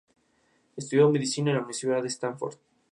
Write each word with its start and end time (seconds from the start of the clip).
Estudió 0.75 1.11
medicina 1.11 1.51
en 1.51 1.57
la 1.57 1.61
Universidad 1.61 2.03
Stanford. 2.07 2.55